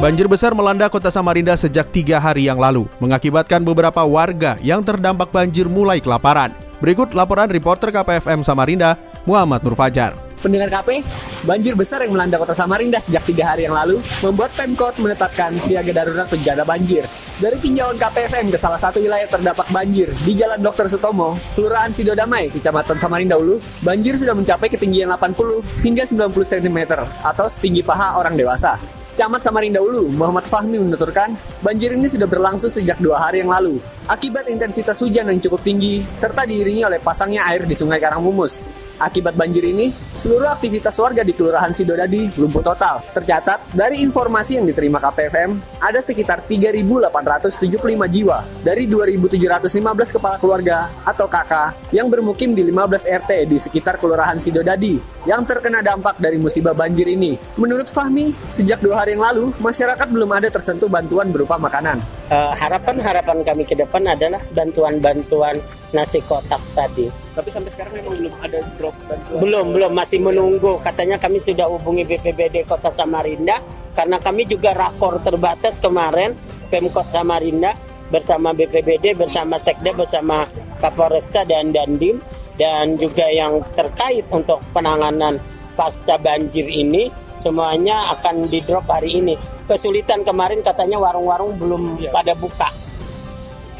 Banjir 0.00 0.24
besar 0.32 0.56
melanda 0.56 0.88
kota 0.88 1.12
Samarinda 1.12 1.52
sejak 1.60 1.92
tiga 1.92 2.16
hari 2.16 2.48
yang 2.48 2.56
lalu, 2.56 2.88
mengakibatkan 3.04 3.60
beberapa 3.60 4.00
warga 4.00 4.56
yang 4.64 4.80
terdampak 4.80 5.28
banjir 5.28 5.68
mulai 5.68 6.00
kelaparan. 6.00 6.56
Berikut 6.80 7.12
laporan 7.12 7.52
reporter 7.52 7.92
KPFM 7.92 8.40
Samarinda, 8.40 8.96
Muhammad 9.28 9.60
Nur 9.60 9.76
Fajar. 9.76 10.16
Pendengar 10.40 10.72
KP, 10.72 11.04
banjir 11.44 11.76
besar 11.76 12.00
yang 12.00 12.16
melanda 12.16 12.40
kota 12.40 12.56
Samarinda 12.56 12.96
sejak 12.96 13.28
tiga 13.28 13.52
hari 13.52 13.68
yang 13.68 13.76
lalu 13.76 14.00
membuat 14.24 14.56
Pemkot 14.56 14.96
menetapkan 15.04 15.52
siaga 15.60 15.92
darurat 15.92 16.24
bencana 16.32 16.64
banjir. 16.64 17.04
Dari 17.36 17.60
tinjauan 17.60 18.00
KPFM 18.00 18.48
ke 18.48 18.56
salah 18.56 18.80
satu 18.80 19.04
wilayah 19.04 19.28
terdampak 19.28 19.68
banjir 19.68 20.08
di 20.24 20.32
Jalan 20.32 20.64
Dr. 20.64 20.88
Sutomo, 20.88 21.36
Kelurahan 21.52 21.92
Sidodamai, 21.92 22.48
Kecamatan 22.48 22.96
Samarinda 22.96 23.36
Ulu, 23.36 23.60
banjir 23.84 24.16
sudah 24.16 24.32
mencapai 24.32 24.72
ketinggian 24.72 25.12
80 25.12 25.84
hingga 25.84 26.08
90 26.08 26.32
cm 26.56 26.78
atau 27.20 27.52
setinggi 27.52 27.84
paha 27.84 28.16
orang 28.16 28.32
dewasa. 28.32 28.99
Camat 29.18 29.42
Samarinda 29.42 29.82
Ulu, 29.82 30.06
Muhammad 30.14 30.46
Fahmi 30.46 30.78
menuturkan, 30.78 31.34
banjir 31.60 31.94
ini 31.94 32.06
sudah 32.06 32.30
berlangsung 32.30 32.70
sejak 32.70 32.98
dua 33.02 33.18
hari 33.18 33.42
yang 33.42 33.50
lalu. 33.50 33.78
Akibat 34.06 34.46
intensitas 34.46 34.98
hujan 35.02 35.26
yang 35.30 35.40
cukup 35.42 35.60
tinggi, 35.66 36.02
serta 36.02 36.46
diiringi 36.46 36.86
oleh 36.86 37.02
pasangnya 37.02 37.46
air 37.50 37.66
di 37.66 37.74
Sungai 37.74 37.98
Karangmumus. 37.98 38.66
Akibat 39.00 39.32
banjir 39.32 39.64
ini, 39.64 39.88
seluruh 40.12 40.52
aktivitas 40.52 40.92
warga 41.00 41.24
di 41.24 41.32
Kelurahan 41.32 41.72
Sidodadi 41.72 42.28
lumpuh 42.36 42.60
total. 42.60 43.00
Tercatat, 43.16 43.72
dari 43.72 44.04
informasi 44.04 44.60
yang 44.60 44.68
diterima 44.68 45.00
KPFM, 45.00 45.56
ada 45.80 46.04
sekitar 46.04 46.44
3.875 46.44 47.80
jiwa 48.12 48.44
dari 48.60 48.84
2.715 48.84 50.20
kepala 50.20 50.36
keluarga 50.36 50.92
atau 51.08 51.24
KK 51.24 51.52
yang 51.96 52.12
bermukim 52.12 52.52
di 52.52 52.60
15 52.68 53.24
RT 53.24 53.48
di 53.48 53.56
sekitar 53.56 53.96
Kelurahan 53.96 54.36
Sidodadi 54.36 55.00
yang 55.24 55.48
terkena 55.48 55.80
dampak 55.80 56.20
dari 56.20 56.36
musibah 56.36 56.76
banjir 56.76 57.08
ini. 57.08 57.40
Menurut 57.56 57.88
Fahmi, 57.88 58.36
sejak 58.52 58.84
dua 58.84 59.00
hari 59.00 59.16
yang 59.16 59.24
lalu, 59.24 59.48
masyarakat 59.64 60.12
belum 60.12 60.28
ada 60.28 60.52
tersentuh 60.52 60.92
bantuan 60.92 61.32
berupa 61.32 61.56
makanan. 61.56 62.04
Harapan-harapan 62.30 63.38
uh, 63.40 63.44
kami 63.48 63.64
ke 63.64 63.74
depan 63.80 64.04
adalah 64.06 64.44
bantuan-bantuan 64.52 65.56
nasi 65.96 66.20
kotak 66.28 66.60
tadi. 66.76 67.29
Tapi 67.30 67.48
sampai 67.48 67.70
sekarang 67.70 67.94
memang 68.02 68.14
belum 68.18 68.34
ada 68.42 68.58
drop 68.74 68.96
bantuan. 69.06 69.38
Belum, 69.38 69.66
belum 69.70 69.92
masih 69.94 70.18
menunggu. 70.18 70.82
Katanya 70.82 71.16
kami 71.16 71.38
sudah 71.38 71.70
hubungi 71.70 72.02
BPBD 72.02 72.66
Kota 72.66 72.90
Samarinda 72.90 73.62
karena 73.94 74.18
kami 74.18 74.50
juga 74.50 74.74
rakor 74.74 75.22
terbatas 75.22 75.78
kemarin 75.78 76.34
Pemkot 76.70 77.06
Samarinda 77.10 77.74
bersama 78.10 78.50
BPBD, 78.50 79.14
bersama 79.14 79.62
Sekda, 79.62 79.94
bersama 79.94 80.42
Kapolresta 80.82 81.46
dan 81.46 81.70
Dandim 81.70 82.18
dan 82.58 82.98
juga 82.98 83.30
yang 83.30 83.62
terkait 83.78 84.26
untuk 84.34 84.58
penanganan 84.74 85.38
pasca 85.78 86.18
banjir 86.18 86.66
ini 86.66 87.08
semuanya 87.40 88.12
akan 88.18 88.52
di 88.52 88.60
drop 88.60 88.84
hari 88.90 89.22
ini. 89.22 89.34
Kesulitan 89.64 90.26
kemarin 90.26 90.60
katanya 90.60 91.00
warung-warung 91.00 91.56
belum 91.56 91.96
ya. 91.96 92.12
pada 92.12 92.36
buka. 92.36 92.68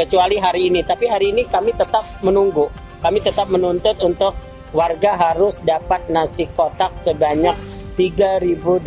Kecuali 0.00 0.40
hari 0.40 0.72
ini, 0.72 0.80
tapi 0.80 1.04
hari 1.04 1.36
ini 1.36 1.44
kami 1.44 1.76
tetap 1.76 2.00
menunggu. 2.24 2.72
Kami 3.00 3.18
tetap 3.24 3.48
menuntut 3.48 3.96
untuk 4.04 4.36
warga 4.76 5.16
harus 5.16 5.64
dapat 5.64 6.06
nasi 6.12 6.46
kotak 6.52 6.94
sebanyak 7.02 7.56
3.800 7.96 8.84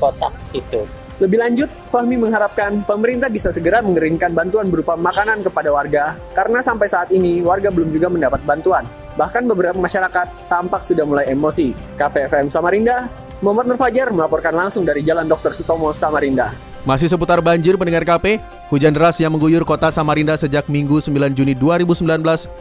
kotak 0.00 0.32
itu. 0.54 0.86
Lebih 1.18 1.38
lanjut, 1.42 1.66
Fahmi 1.90 2.14
mengharapkan 2.14 2.86
pemerintah 2.86 3.26
bisa 3.26 3.50
segera 3.50 3.82
mengeringkan 3.82 4.30
bantuan 4.38 4.70
berupa 4.70 4.94
makanan 4.94 5.42
kepada 5.42 5.74
warga, 5.74 6.14
karena 6.30 6.62
sampai 6.62 6.86
saat 6.86 7.10
ini 7.10 7.42
warga 7.42 7.74
belum 7.74 7.90
juga 7.90 8.06
mendapat 8.06 8.38
bantuan. 8.46 8.86
Bahkan 9.18 9.50
beberapa 9.50 9.74
masyarakat 9.74 10.46
tampak 10.46 10.78
sudah 10.86 11.02
mulai 11.02 11.26
emosi. 11.26 11.74
KPFM 11.98 12.54
Samarinda, 12.54 13.10
Muhammad 13.42 13.74
Nur 13.74 13.78
Fajar 13.82 14.14
melaporkan 14.14 14.54
langsung 14.54 14.86
dari 14.86 15.02
Jalan 15.02 15.26
Dr. 15.26 15.50
Sutomo, 15.50 15.90
Samarinda. 15.90 16.67
Masih 16.86 17.10
seputar 17.10 17.42
banjir 17.42 17.74
pendengar 17.74 18.06
KP, 18.06 18.38
hujan 18.70 18.94
deras 18.94 19.18
yang 19.18 19.34
mengguyur 19.34 19.66
kota 19.66 19.90
Samarinda 19.90 20.38
sejak 20.38 20.70
Minggu 20.70 21.02
9 21.02 21.34
Juni 21.34 21.58
2019 21.58 22.06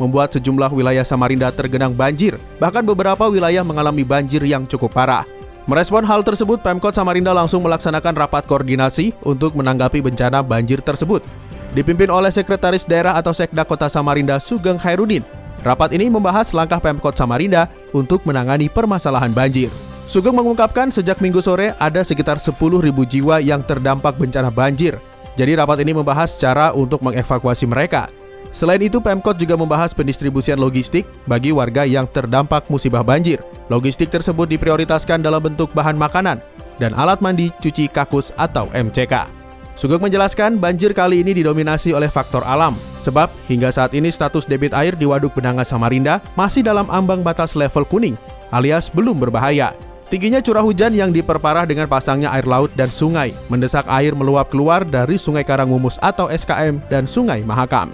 membuat 0.01 0.33
sejumlah 0.33 0.73
wilayah 0.73 1.05
Samarinda 1.05 1.53
tergenang 1.53 1.93
banjir. 1.93 2.33
Bahkan 2.57 2.81
beberapa 2.81 3.29
wilayah 3.29 3.61
mengalami 3.61 4.01
banjir 4.01 4.41
yang 4.41 4.65
cukup 4.65 4.89
parah. 4.97 5.21
Merespon 5.67 6.01
hal 6.07 6.23
tersebut, 6.23 6.63
Pemkot 6.63 6.95
Samarinda 6.95 7.35
langsung 7.35 7.61
melaksanakan 7.61 8.15
rapat 8.15 8.47
koordinasi 8.47 9.13
untuk 9.21 9.53
menanggapi 9.53 9.99
bencana 9.99 10.41
banjir 10.41 10.79
tersebut. 10.79 11.21
Dipimpin 11.75 12.07
oleh 12.07 12.31
Sekretaris 12.31 12.87
Daerah 12.87 13.19
atau 13.19 13.35
Sekda 13.35 13.67
Kota 13.67 13.91
Samarinda 13.91 14.39
Sugeng 14.39 14.79
Hairudin. 14.79 15.27
Rapat 15.61 15.91
ini 15.91 16.07
membahas 16.07 16.55
langkah 16.55 16.79
Pemkot 16.79 17.13
Samarinda 17.19 17.67
untuk 17.91 18.23
menangani 18.23 18.71
permasalahan 18.71 19.35
banjir. 19.35 19.67
Sugeng 20.07 20.39
mengungkapkan 20.39 20.87
sejak 20.87 21.19
minggu 21.19 21.43
sore 21.43 21.75
ada 21.75 21.99
sekitar 21.99 22.39
10.000 22.39 22.55
jiwa 22.87 23.43
yang 23.43 23.59
terdampak 23.59 24.15
bencana 24.15 24.47
banjir. 24.47 24.95
Jadi 25.35 25.59
rapat 25.59 25.83
ini 25.83 25.91
membahas 25.91 26.39
cara 26.39 26.71
untuk 26.71 27.03
mengevakuasi 27.03 27.67
mereka. 27.67 28.07
Selain 28.55 28.79
itu, 28.79 29.03
Pemkot 29.03 29.35
juga 29.35 29.59
membahas 29.59 29.91
pendistribusian 29.91 30.55
logistik 30.55 31.03
bagi 31.27 31.51
warga 31.51 31.83
yang 31.83 32.07
terdampak 32.07 32.71
musibah 32.71 33.03
banjir. 33.03 33.43
Logistik 33.67 34.07
tersebut 34.07 34.47
diprioritaskan 34.47 35.19
dalam 35.19 35.43
bentuk 35.43 35.75
bahan 35.75 35.99
makanan 35.99 36.39
dan 36.79 36.95
alat 36.95 37.19
mandi, 37.19 37.51
cuci 37.59 37.91
kakus 37.91 38.31
atau 38.39 38.71
MCK. 38.71 39.27
Sugeng 39.75 40.01
menjelaskan 40.01 40.57
banjir 40.57 40.95
kali 40.95 41.21
ini 41.21 41.37
didominasi 41.37 41.91
oleh 41.93 42.09
faktor 42.09 42.41
alam, 42.47 42.73
sebab 43.03 43.29
hingga 43.51 43.69
saat 43.69 43.93
ini 43.93 44.09
status 44.09 44.47
debit 44.47 44.73
air 44.73 44.97
di 44.97 45.05
Waduk 45.05 45.37
Benanga 45.37 45.67
Samarinda 45.67 46.23
masih 46.33 46.65
dalam 46.65 46.89
ambang 46.89 47.21
batas 47.21 47.53
level 47.53 47.85
kuning, 47.85 48.17
alias 48.49 48.89
belum 48.89 49.21
berbahaya. 49.21 49.75
Tingginya 50.07 50.39
curah 50.39 50.63
hujan 50.63 50.95
yang 50.95 51.11
diperparah 51.11 51.67
dengan 51.67 51.83
pasangnya 51.83 52.31
air 52.31 52.47
laut 52.47 52.71
dan 52.79 52.87
sungai 52.87 53.35
mendesak 53.51 53.83
air 53.91 54.15
meluap 54.15 54.47
keluar 54.47 54.87
dari 54.87 55.19
Sungai 55.19 55.43
Karangmumus 55.43 55.99
atau 55.99 56.31
SKM 56.31 56.79
dan 56.87 57.03
Sungai 57.03 57.43
Mahakam. 57.43 57.91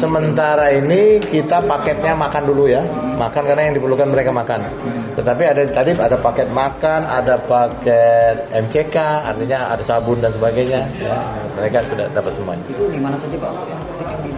Sementara 0.00 0.72
ini 0.72 1.20
kita 1.20 1.60
paketnya 1.68 2.16
makan 2.16 2.48
dulu 2.48 2.72
ya, 2.72 2.80
makan 3.20 3.42
karena 3.44 3.68
yang 3.68 3.76
diperlukan 3.76 4.08
mereka 4.08 4.32
makan. 4.32 4.64
Tetapi 5.12 5.42
ada 5.44 5.60
tadi 5.68 5.92
ada 5.92 6.16
paket 6.16 6.48
makan, 6.48 7.04
ada 7.04 7.36
paket 7.44 8.48
MCK, 8.56 8.96
artinya 9.28 9.76
ada 9.76 9.84
sabun 9.84 10.24
dan 10.24 10.32
sebagainya. 10.32 10.88
Ya, 11.04 11.20
mereka 11.52 11.84
sudah 11.84 12.08
dapat 12.16 12.32
semuanya. 12.32 12.64
Itu 12.64 12.88
di 12.88 12.96
mana 12.96 13.20
saja 13.20 13.36
pak? 13.36 13.52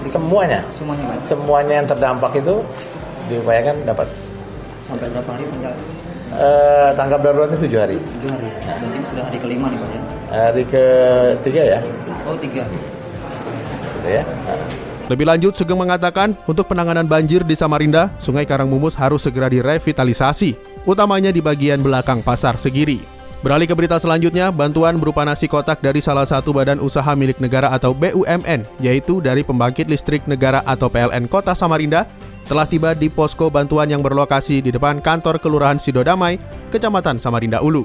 Semuanya. 0.03 0.67
Semuanya. 0.75 1.07
Semuanya 1.23 1.75
yang 1.79 1.87
terdampak 1.87 2.43
itu 2.43 2.59
diupayakan 3.31 3.87
dapat. 3.87 4.32
Sampai 4.93 5.09
berapa 5.09 5.31
hari 5.33 5.45
Uh, 6.33 6.97
tanggap 6.97 7.21
daruratnya 7.21 7.61
tujuh 7.61 7.77
hari. 7.77 8.01
Tujuh 8.01 8.29
hari. 8.33 8.49
Nah, 8.65 8.77
berarti 8.81 9.05
sudah 9.05 9.25
hari 9.29 9.37
kelima 9.37 9.69
nih 9.69 9.79
pak 9.85 9.89
ya? 9.93 10.01
Hari 10.33 10.65
ketiga 10.65 11.63
ya. 11.77 11.79
Oh 12.25 12.37
tiga. 12.41 12.65
Ya. 14.09 14.25
Lebih 15.13 15.29
lanjut, 15.29 15.53
Sugeng 15.53 15.77
mengatakan 15.77 16.33
untuk 16.49 16.73
penanganan 16.73 17.05
banjir 17.05 17.45
di 17.45 17.53
Samarinda, 17.53 18.09
Sungai 18.17 18.49
Karangmumus 18.49 18.97
harus 18.97 19.21
segera 19.21 19.53
direvitalisasi, 19.53 20.57
utamanya 20.89 21.29
di 21.29 21.45
bagian 21.45 21.85
belakang 21.85 22.25
Pasar 22.25 22.57
Segiri. 22.57 23.22
Beralih 23.43 23.67
ke 23.67 23.75
berita 23.75 23.99
selanjutnya, 23.99 24.55
bantuan 24.55 25.03
berupa 25.03 25.27
nasi 25.27 25.51
kotak 25.51 25.83
dari 25.83 25.99
salah 25.99 26.23
satu 26.23 26.55
badan 26.55 26.79
usaha 26.79 27.11
milik 27.19 27.43
negara 27.43 27.75
atau 27.75 27.91
BUMN, 27.91 28.63
yaitu 28.79 29.19
dari 29.19 29.43
Pembangkit 29.43 29.91
Listrik 29.91 30.23
Negara 30.31 30.63
atau 30.63 30.87
PLN 30.87 31.27
Kota 31.27 31.51
Samarinda, 31.51 32.07
telah 32.47 32.71
tiba 32.71 32.95
di 32.95 33.11
posko 33.11 33.51
bantuan 33.51 33.91
yang 33.91 33.99
berlokasi 33.99 34.63
di 34.63 34.71
depan 34.71 35.03
kantor 35.03 35.43
Kelurahan 35.43 35.83
Sidodamai, 35.83 36.39
Kecamatan 36.71 37.19
Samarinda 37.19 37.59
Ulu. 37.59 37.83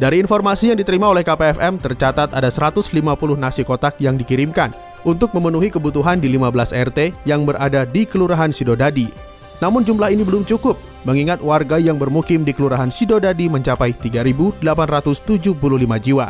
Dari 0.00 0.24
informasi 0.24 0.72
yang 0.72 0.80
diterima 0.80 1.12
oleh 1.12 1.20
KPFM, 1.20 1.84
tercatat 1.84 2.32
ada 2.32 2.48
150 2.48 2.88
nasi 3.36 3.68
kotak 3.68 4.00
yang 4.00 4.16
dikirimkan 4.16 4.72
untuk 5.04 5.36
memenuhi 5.36 5.68
kebutuhan 5.68 6.16
di 6.16 6.32
15 6.32 6.72
RT 6.72 7.28
yang 7.28 7.44
berada 7.44 7.84
di 7.84 8.08
Kelurahan 8.08 8.48
Sidodadi. 8.48 9.12
Namun 9.60 9.84
jumlah 9.84 10.08
ini 10.08 10.24
belum 10.24 10.48
cukup, 10.48 10.80
mengingat 11.02 11.42
warga 11.42 11.76
yang 11.78 12.00
bermukim 12.00 12.42
di 12.42 12.50
Kelurahan 12.50 12.90
Sidodadi 12.90 13.46
mencapai 13.46 13.94
3.875 13.94 15.54
jiwa. 16.02 16.28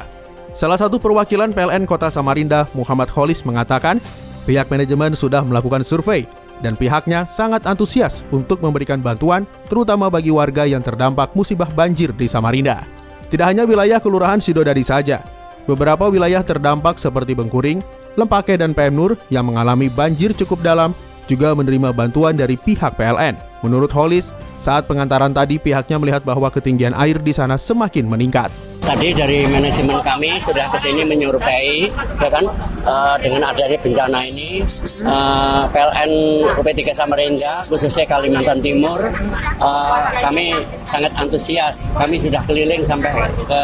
Salah 0.56 0.78
satu 0.80 0.98
perwakilan 0.98 1.54
PLN 1.54 1.86
Kota 1.86 2.10
Samarinda, 2.10 2.66
Muhammad 2.74 3.08
Holis 3.12 3.46
mengatakan, 3.46 4.02
pihak 4.48 4.68
manajemen 4.72 5.14
sudah 5.14 5.44
melakukan 5.44 5.86
survei 5.86 6.26
dan 6.58 6.74
pihaknya 6.74 7.22
sangat 7.28 7.62
antusias 7.68 8.26
untuk 8.34 8.58
memberikan 8.58 8.98
bantuan 8.98 9.46
terutama 9.70 10.10
bagi 10.10 10.34
warga 10.34 10.66
yang 10.66 10.82
terdampak 10.82 11.30
musibah 11.38 11.70
banjir 11.70 12.10
di 12.16 12.26
Samarinda. 12.26 12.82
Tidak 13.28 13.44
hanya 13.44 13.68
wilayah 13.68 14.00
Kelurahan 14.00 14.40
Sidodadi 14.40 14.82
saja, 14.82 15.20
Beberapa 15.68 16.08
wilayah 16.08 16.40
terdampak 16.40 16.96
seperti 16.96 17.36
Bengkuring, 17.36 17.84
Lempake, 18.16 18.56
dan 18.56 18.72
PM 18.72 18.96
Nur 18.96 19.20
yang 19.28 19.52
mengalami 19.52 19.92
banjir 19.92 20.32
cukup 20.32 20.64
dalam 20.64 20.96
juga 21.28 21.52
menerima 21.52 21.92
bantuan 21.92 22.32
dari 22.34 22.56
pihak 22.56 22.96
PLN. 22.96 23.36
Menurut 23.60 23.90
Holis, 23.92 24.32
saat 24.56 24.86
pengantaran 24.86 25.34
tadi 25.34 25.58
pihaknya 25.58 25.98
melihat 25.98 26.22
bahwa 26.22 26.48
ketinggian 26.48 26.94
air 26.94 27.18
di 27.20 27.34
sana 27.34 27.58
semakin 27.60 28.06
meningkat. 28.06 28.48
Tadi 28.78 29.12
dari 29.12 29.44
manajemen 29.44 30.00
kami 30.00 30.40
sudah 30.40 30.64
ke 30.72 30.78
sini 30.80 31.04
menyurvei, 31.04 31.92
ya 31.92 32.30
kan, 32.32 32.48
uh, 32.88 33.20
dengan 33.20 33.52
adanya 33.52 33.76
bencana 33.76 34.24
ini, 34.24 34.64
uh, 35.04 35.68
PLN 35.68 36.10
UP3 36.56 36.80
Samarinda, 36.96 37.68
khususnya 37.68 38.08
Kalimantan 38.08 38.64
Timur, 38.64 39.12
uh, 39.60 40.08
kami 40.24 40.56
sangat 40.88 41.12
antusias. 41.20 41.92
Kami 41.98 42.16
sudah 42.16 42.40
keliling 42.48 42.80
sampai 42.80 43.12
ke 43.44 43.62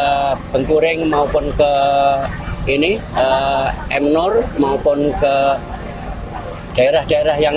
Bengkuring 0.53 1.09
maupun 1.09 1.49
ke 1.57 1.71
ini 2.69 2.97
uh, 3.17 3.69
Emnur 3.93 4.41
maupun 4.57 5.13
ke 5.21 5.35
daerah-daerah 6.75 7.35
yang 7.39 7.55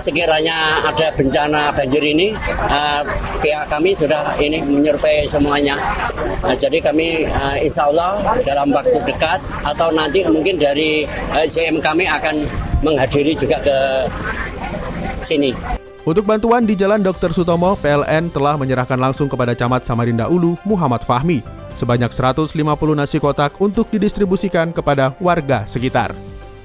sekiranya 0.00 0.80
ada 0.88 1.12
bencana 1.12 1.68
banjir 1.74 2.00
ini 2.00 2.32
uh, 2.70 3.04
pihak 3.44 3.68
kami 3.68 3.92
sudah 3.92 4.32
ini 4.40 4.64
menyurvei 4.64 5.28
semuanya 5.28 5.76
uh, 6.46 6.56
jadi 6.56 6.80
kami 6.80 7.28
uh, 7.28 7.60
insya 7.60 7.92
Allah 7.92 8.16
dalam 8.46 8.72
waktu 8.72 8.96
dekat 9.04 9.40
atau 9.68 9.92
nanti 9.92 10.24
mungkin 10.24 10.56
dari 10.56 11.04
uh, 11.36 11.44
kami 11.82 12.08
akan 12.08 12.40
menghadiri 12.80 13.36
juga 13.36 13.60
ke 13.60 13.76
sini 15.20 15.52
untuk 16.02 16.26
bantuan 16.26 16.66
di 16.66 16.74
Jalan 16.74 16.98
Dr. 16.98 17.30
Sutomo, 17.30 17.78
PLN 17.78 18.34
telah 18.34 18.58
menyerahkan 18.58 18.98
langsung 18.98 19.30
kepada 19.30 19.54
Camat 19.54 19.86
Samarinda 19.86 20.26
Ulu, 20.26 20.58
Muhammad 20.66 21.06
Fahmi, 21.06 21.46
sebanyak 21.78 22.10
150 22.10 22.50
nasi 22.98 23.22
kotak 23.22 23.54
untuk 23.62 23.86
didistribusikan 23.86 24.74
kepada 24.74 25.14
warga 25.22 25.62
sekitar. 25.62 26.10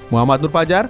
Muhammad 0.09 0.42
Nur 0.42 0.50
Fajar, 0.50 0.89